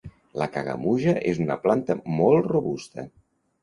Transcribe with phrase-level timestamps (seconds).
[0.41, 3.11] La cagamuja és una planta molt robusta.